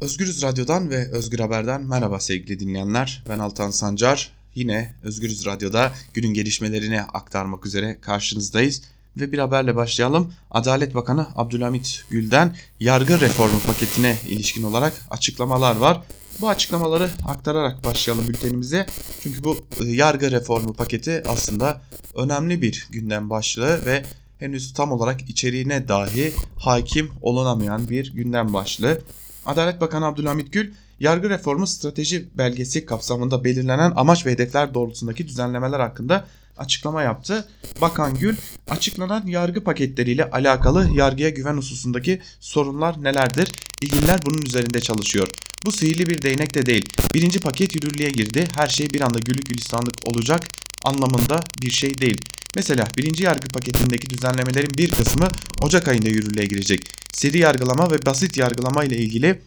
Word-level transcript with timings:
Özgürüz 0.00 0.42
Radyo'dan 0.42 0.90
ve 0.90 1.10
Özgür 1.10 1.38
Haber'den 1.38 1.82
merhaba 1.82 2.20
sevgili 2.20 2.60
dinleyenler. 2.60 3.24
Ben 3.28 3.38
Altan 3.38 3.70
Sancar. 3.70 4.32
Yine 4.54 4.94
Özgürüz 5.02 5.46
Radyo'da 5.46 5.92
günün 6.14 6.34
gelişmelerini 6.34 7.02
aktarmak 7.02 7.66
üzere 7.66 7.98
karşınızdayız. 8.00 8.82
Ve 9.16 9.32
bir 9.32 9.38
haberle 9.38 9.76
başlayalım. 9.76 10.32
Adalet 10.50 10.94
Bakanı 10.94 11.26
Abdülhamit 11.36 12.04
Gül'den 12.10 12.56
yargı 12.80 13.20
reformu 13.20 13.60
paketine 13.60 14.16
ilişkin 14.28 14.62
olarak 14.62 14.92
açıklamalar 15.10 15.76
var. 15.76 16.02
Bu 16.40 16.48
açıklamaları 16.48 17.10
aktararak 17.26 17.84
başlayalım 17.84 18.28
bültenimize. 18.28 18.86
Çünkü 19.22 19.44
bu 19.44 19.58
e, 19.80 19.84
yargı 19.84 20.30
reformu 20.30 20.72
paketi 20.72 21.22
aslında 21.28 21.82
önemli 22.14 22.62
bir 22.62 22.88
gündem 22.90 23.30
başlığı 23.30 23.86
ve 23.86 24.04
henüz 24.38 24.72
tam 24.72 24.92
olarak 24.92 25.30
içeriğine 25.30 25.88
dahi 25.88 26.32
hakim 26.56 27.10
olunamayan 27.22 27.88
bir 27.88 28.12
gündem 28.14 28.52
başlığı. 28.52 29.00
Adalet 29.48 29.80
Bakanı 29.80 30.06
Abdülhamit 30.06 30.52
Gül, 30.52 30.72
yargı 31.00 31.30
reformu 31.30 31.66
strateji 31.66 32.28
belgesi 32.38 32.86
kapsamında 32.86 33.44
belirlenen 33.44 33.92
amaç 33.96 34.26
ve 34.26 34.30
hedefler 34.30 34.74
doğrultusundaki 34.74 35.28
düzenlemeler 35.28 35.80
hakkında 35.80 36.26
açıklama 36.58 37.02
yaptı. 37.02 37.48
Bakan 37.80 38.14
Gül, 38.14 38.36
açıklanan 38.70 39.26
yargı 39.26 39.64
paketleriyle 39.64 40.30
alakalı 40.30 40.88
yargıya 40.94 41.28
güven 41.28 41.56
hususundaki 41.56 42.20
sorunlar 42.40 43.04
nelerdir? 43.04 43.52
İlgililer 43.82 44.20
bunun 44.26 44.42
üzerinde 44.42 44.80
çalışıyor. 44.80 45.28
Bu 45.64 45.72
sihirli 45.72 46.06
bir 46.06 46.22
değnek 46.22 46.54
de 46.54 46.66
değil. 46.66 46.86
Birinci 47.14 47.40
paket 47.40 47.74
yürürlüğe 47.74 48.10
girdi. 48.10 48.48
Her 48.54 48.68
şey 48.68 48.90
bir 48.90 49.00
anda 49.00 49.18
güllük 49.18 49.46
gülistanlık 49.46 49.94
olacak 50.08 50.42
anlamında 50.84 51.40
bir 51.62 51.70
şey 51.70 51.98
değil. 51.98 52.20
Mesela 52.56 52.88
birinci 52.96 53.24
yargı 53.24 53.48
paketindeki 53.48 54.10
düzenlemelerin 54.10 54.74
bir 54.78 54.90
kısmı 54.90 55.28
Ocak 55.62 55.88
ayında 55.88 56.08
yürürlüğe 56.08 56.46
girecek. 56.46 56.97
Seri 57.12 57.38
yargılama 57.38 57.90
ve 57.90 58.06
basit 58.06 58.36
yargılama 58.36 58.84
ile 58.84 58.96
ilgili 58.96 59.40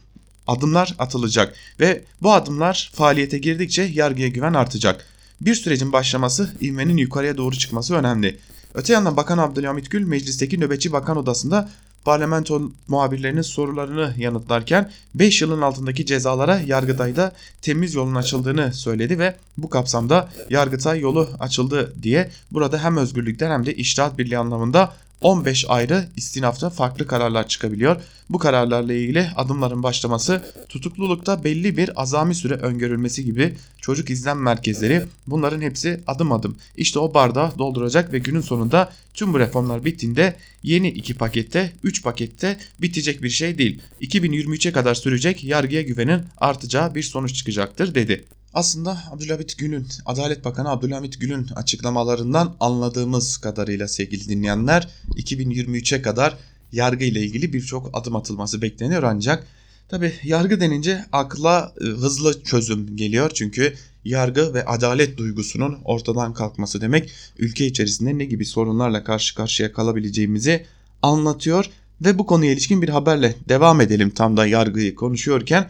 adımlar 0.48 0.96
atılacak 1.00 1.54
ve 1.80 2.04
bu 2.22 2.34
adımlar 2.34 2.92
faaliyete 2.94 3.38
girdikçe 3.38 3.82
yargıya 3.82 4.28
güven 4.28 4.54
artacak. 4.54 5.06
Bir 5.42 5.56
sürecin 5.56 5.94
başlaması 5.94 6.56
ivmenin 6.62 6.98
yukarıya 6.98 7.38
doğru 7.38 7.58
çıkması 7.58 7.96
önemli. 7.96 8.38
Öte 8.74 8.94
yandan 8.94 9.18
Bakan 9.18 9.38
Abdülhamit 9.38 9.92
Gül 9.92 10.04
meclisteki 10.04 10.60
nöbetçi 10.60 10.92
bakan 10.92 11.18
odasında 11.18 11.70
parlamento 12.06 12.72
muhabirlerinin 12.88 13.42
sorularını 13.42 14.14
yanıtlarken 14.18 14.92
5 15.16 15.42
yılın 15.42 15.62
altındaki 15.62 16.06
cezalara 16.06 16.60
Yargıtay'da 16.60 17.36
temiz 17.62 17.94
yolun 17.94 18.16
açıldığını 18.16 18.74
söyledi 18.74 19.20
ve 19.20 19.36
bu 19.58 19.70
kapsamda 19.70 20.30
Yargıtay 20.50 21.00
yolu 21.00 21.30
açıldı 21.40 21.94
diye 22.04 22.30
burada 22.52 22.84
hem 22.84 22.98
özgürlükten 22.98 23.52
hem 23.52 23.66
de 23.66 23.74
iştahat 23.74 24.18
birliği 24.18 24.38
anlamında 24.38 24.94
15 25.22 25.66
ayrı 25.70 26.08
istinafta 26.18 26.70
farklı 26.70 27.08
kararlar 27.08 27.48
çıkabiliyor. 27.48 28.02
Bu 28.30 28.38
kararlarla 28.38 28.94
ilgili 28.94 29.28
adımların 29.36 29.84
başlaması 29.84 30.44
tutuklulukta 30.70 31.44
belli 31.44 31.78
bir 31.78 32.02
azami 32.02 32.36
süre 32.36 32.54
öngörülmesi 32.54 33.26
gibi 33.26 33.56
çocuk 33.82 34.10
izlem 34.10 34.42
merkezleri 34.42 35.04
bunların 35.28 35.62
hepsi 35.62 36.02
adım 36.08 36.32
adım 36.32 36.58
işte 36.78 37.00
o 37.00 37.14
bardağı 37.14 37.58
dolduracak 37.58 38.14
ve 38.14 38.20
günün 38.20 38.42
sonunda 38.42 38.92
tüm 39.14 39.34
bu 39.34 39.40
reformlar 39.40 39.86
bittiğinde 39.86 40.36
yeni 40.64 40.88
iki 40.88 41.14
pakette 41.14 41.72
3 41.84 42.04
pakette 42.04 42.58
bitecek 42.80 43.24
bir 43.24 43.30
şey 43.30 43.58
değil. 43.58 43.82
2023'e 44.02 44.72
kadar 44.72 44.96
sürecek 44.96 45.44
yargıya 45.44 45.82
güvenin 45.82 46.22
artacağı 46.38 46.96
bir 46.96 47.04
sonuç 47.04 47.36
çıkacaktır 47.36 47.96
dedi. 47.96 48.26
Aslında 48.54 49.04
Abdülhamit 49.12 49.58
Gül'ün, 49.58 49.88
Adalet 50.06 50.46
Bakanı 50.46 50.70
Abdülhamit 50.70 51.22
Gül'ün 51.22 51.48
açıklamalarından 51.56 52.56
anladığımız 52.60 53.38
kadarıyla 53.38 53.88
sevgili 53.88 54.30
dinleyenler 54.30 54.88
2023'e 55.16 56.02
kadar 56.02 56.38
yargı 56.72 57.06
ile 57.06 57.20
ilgili 57.22 57.54
birçok 57.54 57.90
adım 57.94 58.16
atılması 58.16 58.62
bekleniyor 58.62 59.04
ancak 59.04 59.48
tabi 59.90 60.14
yargı 60.24 60.60
denince 60.60 61.06
akla 61.12 61.74
e, 61.82 61.84
hızlı 61.84 62.44
çözüm 62.44 62.98
geliyor. 62.98 63.32
Çünkü 63.34 63.74
yargı 64.06 64.54
ve 64.54 64.66
adalet 64.66 65.18
duygusunun 65.18 65.80
ortadan 65.86 66.34
kalkması 66.34 66.82
demek 66.82 67.12
ülke 67.38 67.66
içerisinde 67.66 68.18
ne 68.18 68.26
gibi 68.26 68.46
sorunlarla 68.46 69.04
karşı 69.04 69.36
karşıya 69.36 69.74
kalabileceğimizi 69.74 70.66
anlatıyor. 71.02 71.70
Ve 72.02 72.20
bu 72.20 72.26
konuya 72.26 72.52
ilişkin 72.52 72.82
bir 72.82 72.90
haberle 72.90 73.36
devam 73.50 73.82
edelim 73.82 74.10
tam 74.10 74.38
da 74.38 74.46
yargıyı 74.46 74.96
konuşuyorken 74.96 75.70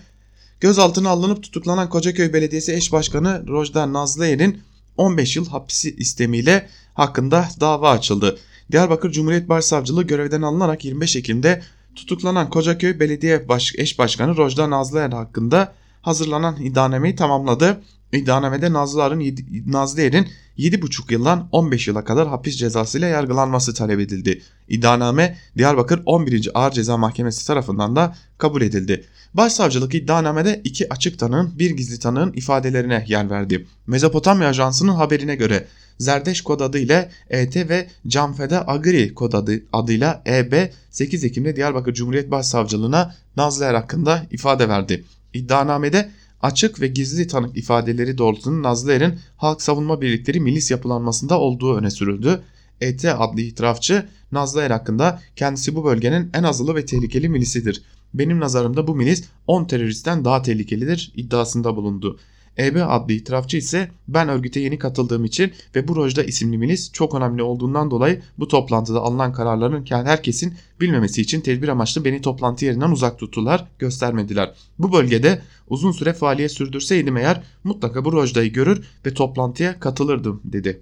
Gözaltına 0.62 1.10
alınıp 1.10 1.44
tutuklanan 1.44 1.90
Kocaköy 1.90 2.34
Belediyesi 2.34 2.74
eş 2.74 2.92
başkanı 2.92 3.48
Rojda 3.48 3.94
Nazlıer'in 3.94 4.62
15 4.98 5.36
yıl 5.36 5.50
hapsi 5.50 5.96
istemiyle 5.96 6.70
hakkında 6.94 7.50
dava 7.60 7.90
açıldı. 7.92 8.38
Diyarbakır 8.72 9.12
Cumhuriyet 9.12 9.50
Başsavcılığı 9.50 10.04
görevden 10.04 10.42
alınarak 10.42 10.86
25 10.86 11.16
Ekim'de 11.16 11.62
tutuklanan 11.96 12.50
Kocaköy 12.50 13.00
Belediye 13.00 13.48
Baş 13.48 13.74
Eş 13.78 14.00
Başkanı 14.00 14.38
Rojda 14.38 14.70
Nazlıer 14.70 15.10
hakkında 15.10 15.74
hazırlanan 16.02 16.62
iddianameyi 16.62 17.16
tamamladı. 17.16 17.82
İddianamede 18.14 18.74
Nazlıer'in 18.74 19.46
Nazlıer'in 19.68 20.28
7,5 20.58 21.14
yıldan 21.14 21.50
15 21.52 21.88
yıla 21.88 22.04
kadar 22.04 22.28
hapis 22.28 22.56
cezasıyla 22.56 23.08
yargılanması 23.08 23.74
talep 23.74 24.00
edildi. 24.00 24.42
İddianame 24.68 25.38
Diyarbakır 25.58 26.02
11. 26.06 26.52
Ağır 26.54 26.72
Ceza 26.72 26.98
Mahkemesi 26.98 27.48
tarafından 27.48 27.96
da 27.96 28.16
kabul 28.38 28.62
edildi. 28.62 29.06
Başsavcılık 29.34 29.96
iddianamede 29.96 30.62
iki 30.64 30.94
açık 30.94 31.20
tanığın 31.20 31.60
bir 31.60 31.72
gizli 31.72 32.00
tanığın 32.00 32.34
ifadelerine 32.34 33.06
yer 33.08 33.30
verdi. 33.30 33.68
Mezopotamya 33.88 34.48
Ajansı'nın 34.48 34.94
haberine 34.94 35.36
göre 35.36 35.68
Zerdeş 35.98 36.42
kod 36.42 36.60
adı 36.60 36.78
ile 36.78 37.10
ET 37.30 37.56
ve 37.56 37.88
Canfede 38.08 38.68
Agri 38.68 39.14
kod 39.14 39.34
adı, 39.34 39.64
adıyla 39.74 40.24
EB 40.28 40.70
8 40.90 41.24
Ekim'de 41.24 41.56
Diyarbakır 41.56 41.94
Cumhuriyet 41.94 42.32
Başsavcılığına 42.32 43.16
Nazlı 43.38 43.66
Er 43.66 43.74
hakkında 43.74 44.26
ifade 44.32 44.70
verdi. 44.70 45.04
İddianamede 45.34 46.10
açık 46.42 46.82
ve 46.82 46.88
gizli 46.88 47.28
tanık 47.28 47.58
ifadeleri 47.58 48.18
doğrultusunda 48.18 48.70
Nazlı 48.70 48.94
Er'in 48.94 49.20
halk 49.38 49.62
savunma 49.62 50.02
birlikleri 50.02 50.40
milis 50.40 50.72
yapılanmasında 50.72 51.40
olduğu 51.40 51.76
öne 51.76 51.92
sürüldü. 51.92 52.42
ET 52.82 53.06
adlı 53.06 53.42
itirafçı 53.42 54.06
Nazlı 54.32 54.62
Er 54.62 54.72
hakkında 54.72 55.22
kendisi 55.36 55.76
bu 55.76 55.86
bölgenin 55.86 56.30
en 56.34 56.44
azılı 56.44 56.76
ve 56.76 56.86
tehlikeli 56.86 57.30
milisidir. 57.30 57.84
Benim 58.14 58.40
nazarımda 58.40 58.88
bu 58.88 58.96
milis 58.96 59.24
10 59.48 59.66
teröristten 59.66 60.26
daha 60.26 60.42
tehlikelidir 60.42 61.12
iddiasında 61.16 61.76
bulundu. 61.76 62.20
EB 62.66 62.76
adlı 62.88 63.14
itirafçı 63.14 63.58
ise 63.58 63.92
ben 64.08 64.30
örgüte 64.30 64.60
yeni 64.60 64.80
katıldığım 64.80 65.26
için 65.26 65.52
ve 65.76 65.88
bu 65.88 65.96
rojda 65.96 66.24
isimli 66.24 66.58
milis 66.58 66.92
çok 66.92 67.16
önemli 67.16 67.44
olduğundan 67.44 67.92
dolayı 67.92 68.22
bu 68.38 68.48
toplantıda 68.48 69.00
alınan 69.00 69.34
kararların 69.34 69.86
herkesin 69.90 70.54
bilmemesi 70.82 71.22
için 71.22 71.42
tedbir 71.42 71.68
amaçlı 71.68 72.06
beni 72.06 72.22
toplantı 72.22 72.66
yerinden 72.66 72.92
uzak 72.92 73.20
tuttular, 73.20 73.68
göstermediler. 73.80 74.54
Bu 74.80 74.94
bölgede 74.94 75.42
uzun 75.70 75.92
süre 75.92 76.14
faaliyet 76.14 76.52
sürdürseydim 76.52 77.18
eğer 77.18 77.44
mutlaka 77.64 78.06
bu 78.06 78.12
rojdayı 78.12 78.54
görür 78.54 78.84
ve 79.06 79.14
toplantıya 79.14 79.80
katılırdım 79.80 80.42
dedi. 80.44 80.82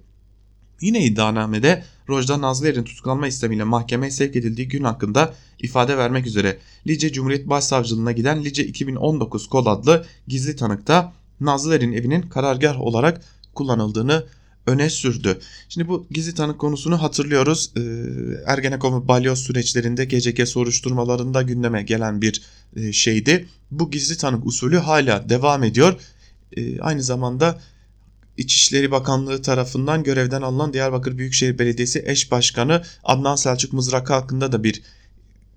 Yine 0.80 1.04
iddianamede 1.04 1.84
Rojda 2.08 2.40
Nazlıer'in 2.40 2.84
tutuklanma 2.84 3.26
istemiyle 3.26 3.64
mahkemeye 3.64 4.10
sevk 4.10 4.36
edildiği 4.36 4.68
gün 4.68 4.84
hakkında 4.84 5.34
ifade 5.58 5.98
vermek 5.98 6.26
üzere 6.26 6.58
Lice 6.86 7.12
Cumhuriyet 7.12 7.48
Başsavcılığına 7.48 8.12
giden 8.12 8.44
Lice 8.44 8.66
2019 8.66 9.48
kod 9.48 9.66
adlı 9.66 10.06
gizli 10.28 10.56
tanıkta 10.56 11.12
Nazlıer'in 11.40 11.92
evinin 11.92 12.22
karargah 12.22 12.80
olarak 12.80 13.20
kullanıldığını 13.54 14.24
öne 14.66 14.90
sürdü. 14.90 15.38
Şimdi 15.68 15.88
bu 15.88 16.06
gizli 16.10 16.34
tanık 16.34 16.58
konusunu 16.58 17.02
hatırlıyoruz. 17.02 17.72
Ee, 17.76 17.80
Ergenekon 18.46 19.02
ve 19.02 19.08
balyoz 19.08 19.38
süreçlerinde 19.38 20.04
GCK 20.04 20.48
soruşturmalarında 20.48 21.42
gündeme 21.42 21.82
gelen 21.82 22.22
bir 22.22 22.42
e, 22.76 22.92
şeydi. 22.92 23.48
Bu 23.70 23.90
gizli 23.90 24.16
tanık 24.16 24.46
usulü 24.46 24.78
hala 24.78 25.28
devam 25.28 25.64
ediyor. 25.64 26.00
Ee, 26.56 26.80
aynı 26.80 27.02
zamanda 27.02 27.60
İçişleri 28.36 28.90
Bakanlığı 28.90 29.42
tarafından 29.42 30.02
görevden 30.02 30.42
alınan 30.42 30.72
Diyarbakır 30.72 31.18
Büyükşehir 31.18 31.58
Belediyesi 31.58 32.02
eş 32.06 32.30
başkanı 32.30 32.82
Adnan 33.04 33.36
Selçuk 33.36 33.72
Mızrak 33.72 34.10
hakkında 34.10 34.52
da 34.52 34.64
bir 34.64 34.82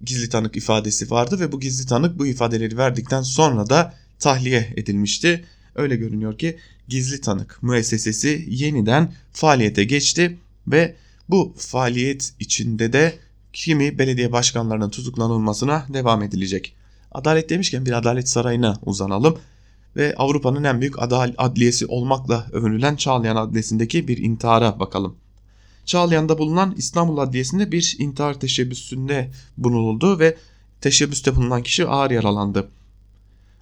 gizli 0.04 0.30
tanık 0.30 0.58
ifadesi 0.58 1.12
vardı 1.12 1.40
ve 1.40 1.52
bu 1.52 1.60
gizli 1.60 1.86
tanık 1.86 2.20
bu 2.20 2.28
ifadeleri 2.28 2.78
verdikten 2.78 3.22
sonra 3.22 3.70
da 3.70 3.94
tahliye 4.20 4.74
edilmişti. 4.78 5.46
Öyle 5.76 5.96
görünüyor 5.96 6.38
ki 6.38 6.58
gizli 6.88 7.22
tanık 7.22 7.64
müessesesi 7.64 8.46
yeniden 8.50 9.14
faaliyete 9.32 9.84
geçti 9.84 10.38
ve 10.68 10.96
bu 11.30 11.54
faaliyet 11.58 12.34
içinde 12.40 12.94
de 12.94 13.14
kimi 13.54 14.00
belediye 14.00 14.32
başkanlarının 14.32 14.90
tutuklanılmasına 14.90 15.86
devam 15.94 16.24
edilecek. 16.24 16.76
Adalet 17.12 17.50
demişken 17.50 17.86
bir 17.86 17.92
adalet 17.92 18.30
sarayına 18.30 18.80
uzanalım 18.86 19.38
ve 19.96 20.16
Avrupa'nın 20.18 20.64
en 20.64 20.82
büyük 20.82 20.96
adliyesi 21.38 21.86
olmakla 21.86 22.48
övünülen 22.52 22.96
Çağlayan 22.96 23.36
Adliyesi'ndeki 23.36 24.08
bir 24.08 24.18
intihara 24.18 24.80
bakalım. 24.80 25.16
Çağlayan'da 25.86 26.38
bulunan 26.38 26.74
İstanbul 26.78 27.18
Adliyesi'nde 27.18 27.72
bir 27.72 27.96
intihar 28.00 28.40
teşebbüsünde 28.40 29.32
bulunuldu 29.58 30.20
ve 30.20 30.38
teşebbüste 30.82 31.36
bulunan 31.36 31.64
kişi 31.64 31.88
ağır 31.88 32.12
yaralandı. 32.12 32.70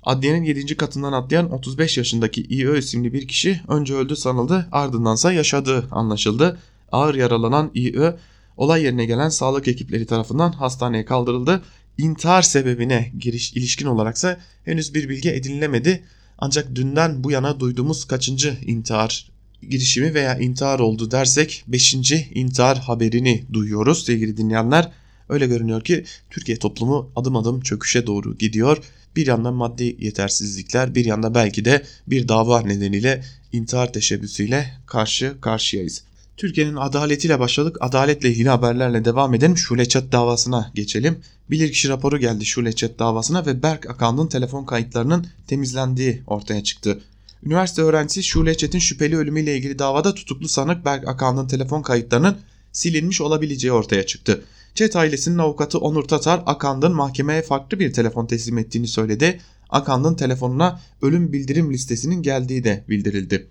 Adliyenin 0.04 0.44
7. 0.44 0.78
katından 0.78 1.14
atlayan 1.14 1.52
35 1.52 1.98
yaşındaki 1.98 2.42
İÖ 2.42 2.78
isimli 2.78 3.14
bir 3.14 3.28
kişi 3.28 3.62
önce 3.68 3.94
öldü 3.96 4.16
sanıldı 4.16 4.68
ardındansa 4.72 5.34
yaşadığı 5.34 5.88
anlaşıldı. 5.92 6.60
Ağır 6.92 7.16
yaralanan 7.16 7.72
İÖ 7.76 8.16
olay 8.58 8.84
yerine 8.84 9.06
gelen 9.06 9.30
sağlık 9.30 9.68
ekipleri 9.68 10.06
tarafından 10.06 10.52
hastaneye 10.52 11.06
kaldırıldı. 11.06 11.62
intihar 11.98 12.42
sebebine 12.42 13.12
giriş 13.20 13.54
ilişkin 13.54 13.86
olaraksa 13.86 14.40
henüz 14.66 14.94
bir 14.94 15.10
bilgi 15.10 15.30
edinilemedi. 15.30 16.04
Ancak 16.38 16.76
dünden 16.76 17.24
bu 17.24 17.32
yana 17.32 17.60
duyduğumuz 17.60 18.06
kaçıncı 18.06 18.58
intihar 18.66 19.32
girişimi 19.70 20.14
veya 20.14 20.38
intihar 20.38 20.80
oldu 20.80 21.12
dersek 21.12 21.64
5. 21.68 21.94
intihar 22.34 22.78
haberini 22.80 23.44
duyuyoruz 23.54 24.06
sevgili 24.06 24.38
dinleyenler. 24.38 24.92
Öyle 25.30 25.48
görünüyor 25.48 25.82
ki 25.82 26.06
Türkiye 26.30 26.60
toplumu 26.60 27.12
adım 27.16 27.36
adım 27.36 27.62
çöküşe 27.62 28.08
doğru 28.08 28.38
gidiyor. 28.38 28.78
Bir 29.16 29.28
yandan 29.28 29.54
maddi 29.54 29.96
yetersizlikler 30.00 30.96
bir 30.96 31.06
yanda 31.06 31.36
belki 31.36 31.66
de 31.66 31.84
bir 32.08 32.28
dava 32.28 32.62
nedeniyle 32.62 33.24
intihar 33.54 33.94
teşebbüsüyle 33.94 34.74
karşı 34.86 35.42
karşıyayız. 35.42 36.04
Türkiye'nin 36.38 36.76
adaletiyle 36.76 37.40
başladık. 37.40 37.78
Adaletle 37.80 38.30
ilgili 38.30 38.50
haberlerle 38.50 39.06
devam 39.06 39.34
edelim. 39.34 39.58
Şule 39.58 39.86
Çat 39.86 40.12
davasına 40.12 40.72
geçelim. 40.76 41.20
Bilirkişi 41.50 41.90
raporu 41.90 42.20
geldi 42.20 42.46
Şule 42.46 42.74
Çat 42.74 43.00
davasına 43.00 43.46
ve 43.46 43.64
Berk 43.64 43.90
Akan'ın 43.90 44.28
telefon 44.28 44.66
kayıtlarının 44.66 45.28
temizlendiği 45.48 46.22
ortaya 46.28 46.64
çıktı. 46.64 47.02
Üniversite 47.46 47.82
öğrencisi 47.82 48.24
Şule 48.24 48.58
Çet'in 48.58 48.80
şüpheli 48.80 49.18
ölümüyle 49.18 49.58
ilgili 49.58 49.80
davada 49.80 50.14
tutuklu 50.14 50.48
sanık 50.48 50.86
Berk 50.86 51.08
Akan'ın 51.08 51.48
telefon 51.48 51.82
kayıtlarının 51.82 52.38
silinmiş 52.72 53.22
olabileceği 53.22 53.72
ortaya 53.72 54.06
çıktı. 54.06 54.44
Çet 54.76 54.96
ailesinin 54.96 55.38
avukatı 55.38 55.80
Onur 55.80 56.04
Tatar 56.04 56.44
Akan'ın 56.46 56.96
mahkemeye 56.96 57.42
farklı 57.42 57.80
bir 57.80 57.94
telefon 57.94 58.26
teslim 58.26 58.58
ettiğini 58.58 58.88
söyledi. 58.88 59.40
Akan'ın 59.70 60.16
telefonuna 60.16 60.80
ölüm 61.02 61.34
bildirim 61.34 61.74
listesinin 61.74 62.22
geldiği 62.22 62.64
de 62.64 62.86
bildirildi. 62.90 63.48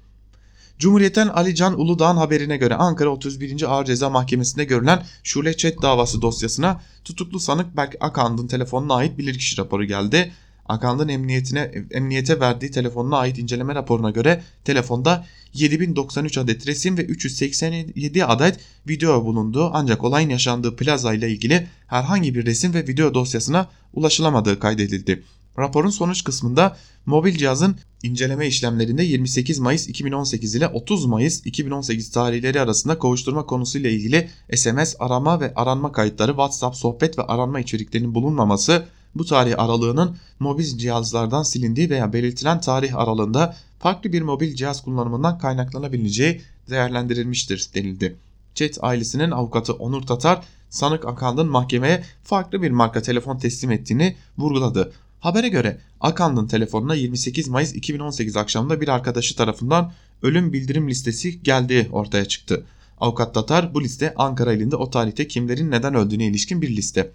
Cumhuriyet'ten 0.78 1.28
Ali 1.28 1.54
Can 1.54 1.80
Uludağ'ın 1.80 2.16
haberine 2.16 2.56
göre 2.56 2.74
Ankara 2.74 3.08
31. 3.08 3.72
Ağır 3.72 3.84
Ceza 3.84 4.10
Mahkemesi'nde 4.10 4.64
görülen 4.64 5.02
Şule 5.22 5.56
Çet 5.56 5.82
davası 5.82 6.22
dosyasına 6.22 6.80
tutuklu 7.04 7.40
sanık 7.40 7.76
Berk 7.76 7.96
Akan'ın 8.00 8.46
telefonuna 8.46 8.94
ait 8.94 9.18
bilirkişi 9.18 9.58
raporu 9.58 9.84
geldi. 9.84 10.32
Akan'ın 10.66 11.08
emniyetine 11.08 11.70
emniyete 11.90 12.40
verdiği 12.40 12.70
telefonuna 12.70 13.16
ait 13.16 13.38
inceleme 13.38 13.74
raporuna 13.74 14.10
göre 14.10 14.42
telefonda 14.64 15.26
7093 15.54 16.38
adet 16.38 16.66
resim 16.66 16.98
ve 16.98 17.04
387 17.04 18.24
adet 18.24 18.58
video 18.88 19.24
bulundu 19.24 19.70
ancak 19.74 20.04
olayın 20.04 20.28
yaşandığı 20.28 20.76
plaza 20.76 21.14
ile 21.14 21.30
ilgili 21.30 21.66
herhangi 21.86 22.34
bir 22.34 22.46
resim 22.46 22.74
ve 22.74 22.86
video 22.86 23.14
dosyasına 23.14 23.68
ulaşılamadığı 23.94 24.58
kaydedildi. 24.58 25.22
Raporun 25.58 25.90
sonuç 25.90 26.24
kısmında 26.24 26.76
mobil 27.06 27.36
cihazın 27.36 27.76
inceleme 28.02 28.46
işlemlerinde 28.46 29.02
28 29.02 29.58
Mayıs 29.58 29.88
2018 29.88 30.54
ile 30.54 30.68
30 30.68 31.06
Mayıs 31.06 31.46
2018 31.46 32.10
tarihleri 32.10 32.60
arasında 32.60 32.98
kovuşturma 32.98 33.46
konusuyla 33.46 33.90
ilgili 33.90 34.28
SMS 34.54 34.96
arama 34.98 35.40
ve 35.40 35.52
aranma 35.54 35.92
kayıtları, 35.92 36.30
WhatsApp 36.30 36.76
sohbet 36.76 37.18
ve 37.18 37.22
aranma 37.22 37.60
içeriklerinin 37.60 38.14
bulunmaması, 38.14 38.86
bu 39.14 39.24
tarih 39.24 39.58
aralığının 39.58 40.16
mobil 40.38 40.78
cihazlardan 40.78 41.42
silindiği 41.42 41.90
veya 41.90 42.12
belirtilen 42.12 42.60
tarih 42.60 42.96
aralığında 42.96 43.56
farklı 43.78 44.12
bir 44.12 44.22
mobil 44.22 44.54
cihaz 44.54 44.84
kullanımından 44.84 45.38
kaynaklanabileceği 45.38 46.40
değerlendirilmiştir 46.70 47.70
denildi. 47.74 48.16
Chat 48.54 48.78
ailesinin 48.80 49.30
avukatı 49.30 49.72
Onur 49.72 50.02
Tatar, 50.02 50.44
sanık 50.70 51.06
Akan'ın 51.06 51.48
mahkemeye 51.48 52.04
farklı 52.24 52.62
bir 52.62 52.70
marka 52.70 53.02
telefon 53.02 53.38
teslim 53.38 53.70
ettiğini 53.70 54.16
vurguladı. 54.38 54.92
Habere 55.20 55.48
göre 55.48 55.78
Akan'ın 56.00 56.46
telefonuna 56.46 56.94
28 56.94 57.48
Mayıs 57.48 57.74
2018 57.74 58.36
akşamında 58.36 58.80
bir 58.80 58.88
arkadaşı 58.88 59.36
tarafından 59.36 59.92
ölüm 60.22 60.52
bildirim 60.52 60.88
listesi 60.88 61.42
geldiği 61.42 61.88
ortaya 61.92 62.24
çıktı. 62.24 62.64
Avukat 63.00 63.34
Tatar 63.34 63.74
bu 63.74 63.82
liste 63.82 64.14
Ankara 64.16 64.52
ilinde 64.52 64.76
o 64.76 64.90
tarihte 64.90 65.28
kimlerin 65.28 65.70
neden 65.70 65.94
öldüğüne 65.94 66.26
ilişkin 66.26 66.62
bir 66.62 66.76
liste. 66.76 67.10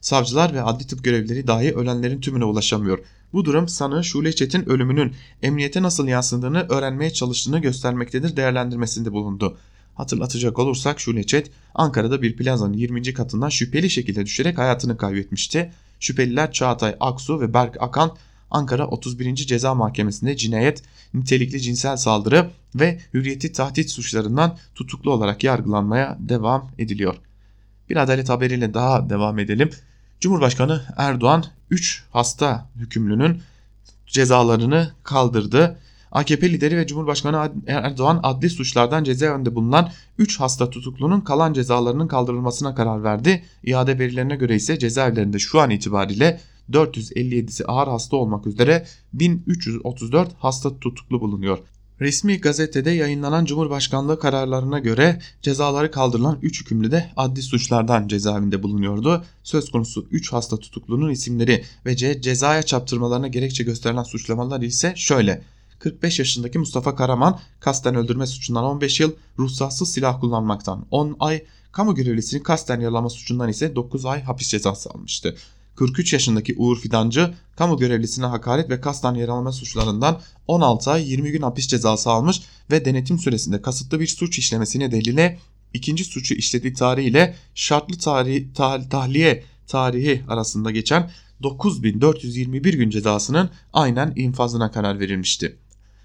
Savcılar 0.00 0.54
ve 0.54 0.62
adli 0.62 0.86
tıp 0.86 1.04
görevlileri 1.04 1.46
dahi 1.46 1.74
ölenlerin 1.74 2.20
tümüne 2.20 2.44
ulaşamıyor. 2.44 2.98
Bu 3.32 3.44
durum 3.44 3.68
sanığı 3.68 4.04
Şule 4.04 4.32
Çetin 4.32 4.68
ölümünün 4.68 5.12
emniyete 5.42 5.82
nasıl 5.82 6.08
yansıdığını 6.08 6.66
öğrenmeye 6.68 7.12
çalıştığını 7.12 7.58
göstermektedir 7.58 8.36
değerlendirmesinde 8.36 9.12
bulundu. 9.12 9.58
Hatırlatacak 9.94 10.58
olursak 10.58 11.00
Şule 11.00 11.24
Çet 11.26 11.50
Ankara'da 11.74 12.22
bir 12.22 12.36
plazanın 12.36 12.72
20. 12.72 13.14
katından 13.14 13.48
şüpheli 13.48 13.90
şekilde 13.90 14.26
düşerek 14.26 14.58
hayatını 14.58 14.96
kaybetmişti. 14.96 15.72
Şüpheliler 16.00 16.52
Çağatay 16.52 16.96
Aksu 17.00 17.40
ve 17.40 17.54
Berk 17.54 17.82
Akan 17.82 18.16
Ankara 18.50 18.86
31. 18.86 19.34
Ceza 19.34 19.74
Mahkemesi'nde 19.74 20.36
cinayet, 20.36 20.82
nitelikli 21.14 21.60
cinsel 21.60 21.96
saldırı 21.96 22.50
ve 22.74 23.00
hürriyeti 23.14 23.52
tahdit 23.52 23.90
suçlarından 23.90 24.58
tutuklu 24.74 25.12
olarak 25.12 25.44
yargılanmaya 25.44 26.16
devam 26.20 26.70
ediliyor. 26.78 27.16
Bir 27.90 27.96
adalet 27.96 28.28
haberiyle 28.28 28.74
daha 28.74 29.10
devam 29.10 29.38
edelim. 29.38 29.70
Cumhurbaşkanı 30.20 30.82
Erdoğan 30.96 31.44
3 31.70 32.04
hasta 32.10 32.68
hükümlünün 32.76 33.40
cezalarını 34.06 34.92
kaldırdı. 35.02 35.78
AKP 36.12 36.50
lideri 36.50 36.76
ve 36.76 36.86
Cumhurbaşkanı 36.86 37.52
Erdoğan 37.66 38.20
adli 38.22 38.50
suçlardan 38.50 39.04
cezaevinde 39.04 39.54
bulunan 39.54 39.90
3 40.18 40.40
hasta 40.40 40.70
tutuklunun 40.70 41.20
kalan 41.20 41.52
cezalarının 41.52 42.08
kaldırılmasına 42.08 42.74
karar 42.74 43.04
verdi. 43.04 43.44
İade 43.64 43.98
verilerine 43.98 44.36
göre 44.36 44.54
ise 44.56 44.78
cezaevlerinde 44.78 45.38
şu 45.38 45.60
an 45.60 45.70
itibariyle 45.70 46.40
457'si 46.70 47.64
ağır 47.64 47.88
hasta 47.88 48.16
olmak 48.16 48.46
üzere 48.46 48.86
1334 49.12 50.34
hasta 50.38 50.78
tutuklu 50.78 51.20
bulunuyor. 51.20 51.58
Resmi 52.00 52.40
gazetede 52.40 52.90
yayınlanan 52.90 53.44
Cumhurbaşkanlığı 53.44 54.18
kararlarına 54.18 54.78
göre 54.78 55.20
cezaları 55.42 55.90
kaldırılan 55.90 56.38
3 56.42 56.60
hükümlü 56.60 56.90
de 56.90 57.12
adli 57.16 57.42
suçlardan 57.42 58.08
cezaevinde 58.08 58.62
bulunuyordu. 58.62 59.24
Söz 59.42 59.70
konusu 59.70 60.06
3 60.10 60.32
hasta 60.32 60.56
tutuklunun 60.56 61.10
isimleri 61.10 61.64
ve 61.86 61.96
cezaya 61.96 62.62
çarptırmalarına 62.62 63.28
gerekçe 63.28 63.64
gösterilen 63.64 64.02
suçlamalar 64.02 64.60
ise 64.60 64.92
şöyle. 64.96 65.42
45 65.78 66.18
yaşındaki 66.18 66.58
Mustafa 66.58 66.94
Karaman 66.94 67.40
kasten 67.60 67.94
öldürme 67.94 68.26
suçundan 68.26 68.64
15 68.64 69.00
yıl, 69.00 69.12
ruhsatsız 69.38 69.92
silah 69.92 70.20
kullanmaktan 70.20 70.86
10 70.90 71.16
ay, 71.20 71.42
kamu 71.72 71.94
görevlisini 71.94 72.42
kasten 72.42 72.80
yaralama 72.80 73.10
suçundan 73.10 73.48
ise 73.48 73.76
9 73.76 74.06
ay 74.06 74.22
hapis 74.22 74.48
cezası 74.48 74.90
almıştı. 74.90 75.36
43 75.76 76.12
yaşındaki 76.12 76.54
Uğur 76.58 76.80
Fidancı 76.80 77.34
kamu 77.56 77.78
görevlisine 77.78 78.26
hakaret 78.26 78.70
ve 78.70 78.80
kasten 78.80 79.14
yaralama 79.14 79.52
suçlarından 79.52 80.20
16 80.46 80.90
ay 80.90 81.10
20 81.10 81.30
gün 81.32 81.42
hapis 81.42 81.66
cezası 81.66 82.10
almış 82.10 82.40
ve 82.70 82.84
denetim 82.84 83.18
süresinde 83.18 83.62
kasıtlı 83.62 84.00
bir 84.00 84.06
suç 84.06 84.38
işlemesi 84.38 84.78
nedeniyle 84.78 85.38
ikinci 85.74 86.04
suçu 86.04 86.34
işlediği 86.34 86.74
tarihiyle 86.74 87.34
şartlı 87.54 87.98
tarih, 87.98 88.54
tah, 88.54 88.90
tahliye 88.90 89.44
tarihi 89.66 90.22
arasında 90.28 90.70
geçen 90.70 91.10
9421 91.42 92.74
gün 92.74 92.90
cezasının 92.90 93.50
aynen 93.72 94.12
infazına 94.16 94.70
karar 94.70 95.00
verilmişti. 95.00 95.56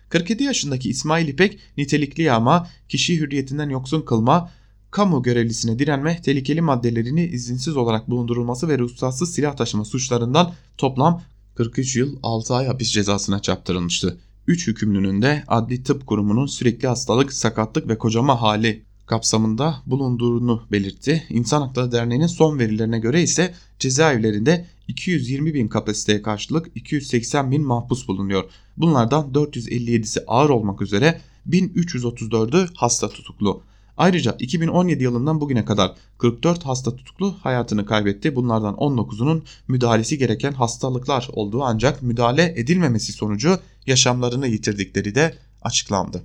47 0.10 0.44
yaşındaki 0.44 0.90
İsmail 0.90 1.28
İpek 1.28 1.60
nitelikli 1.78 2.24
yağma, 2.24 2.68
kişi 2.90 3.20
hürriyetinden 3.20 3.70
yoksun 3.70 4.01
kılma, 4.01 4.51
kamu 4.92 5.24
görevlisine 5.24 5.80
direnme, 5.80 6.22
tehlikeli 6.22 6.62
maddelerini 6.62 7.26
izinsiz 7.26 7.78
olarak 7.78 8.10
bulundurulması 8.10 8.68
ve 8.68 8.80
ruhsatsız 8.80 9.34
silah 9.34 9.56
taşıma 9.56 9.86
suçlarından 9.86 10.54
toplam 10.78 11.22
43 11.56 11.96
yıl 11.96 12.16
6 12.24 12.56
ay 12.56 12.68
hapis 12.68 12.92
cezasına 12.92 13.42
çarptırılmıştı. 13.42 14.18
3 14.48 14.68
hükümlünün 14.68 15.22
de 15.22 15.44
adli 15.48 15.84
tıp 15.84 16.08
kurumunun 16.08 16.46
sürekli 16.46 16.88
hastalık, 16.88 17.34
sakatlık 17.34 17.88
ve 17.88 17.98
kocama 17.98 18.42
hali 18.42 18.84
kapsamında 19.06 19.76
bulunduğunu 19.86 20.64
belirtti. 20.72 21.24
İnsan 21.30 21.62
Hakları 21.62 21.92
Derneği'nin 21.92 22.28
son 22.28 22.60
verilerine 22.60 23.00
göre 23.00 23.22
ise 23.22 23.54
cezaevlerinde 23.80 24.66
220 24.88 25.54
bin 25.54 25.68
kapasiteye 25.68 26.22
karşılık 26.22 26.72
280 26.76 27.52
bin 27.52 27.62
mahpus 27.62 28.08
bulunuyor. 28.08 28.44
Bunlardan 28.78 29.32
457'si 29.34 30.24
ağır 30.28 30.50
olmak 30.50 30.82
üzere 30.82 31.22
1334'ü 31.50 32.68
hasta 32.76 33.10
tutuklu. 33.10 33.64
Ayrıca 34.01 34.36
2017 34.39 35.03
yılından 35.03 35.41
bugüne 35.41 35.65
kadar 35.65 35.93
44 36.17 36.65
hasta 36.65 36.96
tutuklu 36.96 37.36
hayatını 37.43 37.86
kaybetti. 37.86 38.36
Bunlardan 38.36 38.74
19'unun 38.74 39.41
müdahalesi 39.67 40.17
gereken 40.17 40.51
hastalıklar 40.51 41.29
olduğu 41.34 41.63
ancak 41.63 42.01
müdahale 42.01 42.53
edilmemesi 42.58 43.12
sonucu 43.13 43.60
yaşamlarını 43.86 44.48
yitirdikleri 44.48 45.15
de 45.15 45.36
açıklandı. 45.62 46.24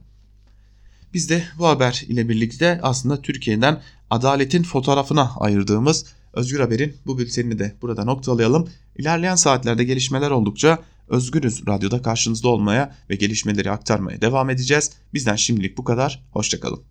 Biz 1.15 1.31
de 1.31 1.43
bu 1.59 1.67
haber 1.67 2.05
ile 2.09 2.29
birlikte 2.29 2.81
aslında 2.83 3.23
Türkiye'den 3.23 3.83
adaletin 4.11 4.63
fotoğrafına 4.63 5.33
ayırdığımız 5.37 6.07
Özgür 6.33 6.61
Haber'in 6.61 6.97
bu 7.07 7.19
bültenini 7.19 7.59
de 7.59 7.75
burada 7.83 8.05
noktalayalım. 8.05 8.69
İlerleyen 8.99 9.37
saatlerde 9.37 9.85
gelişmeler 9.85 10.31
oldukça 10.31 10.79
Özgürüz 11.09 11.67
Radyo'da 11.67 12.03
karşınızda 12.03 12.49
olmaya 12.49 12.95
ve 13.11 13.15
gelişmeleri 13.15 13.71
aktarmaya 13.71 14.21
devam 14.21 14.51
edeceğiz. 14.51 14.91
Bizden 15.15 15.37
şimdilik 15.37 15.79
bu 15.79 15.85
kadar. 15.85 16.25
Hoşçakalın. 16.31 16.83